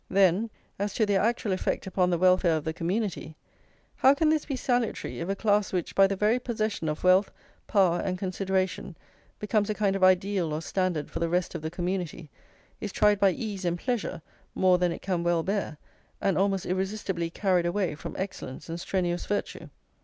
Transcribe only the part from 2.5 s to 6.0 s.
of the community, how can this be salutary, if a class which,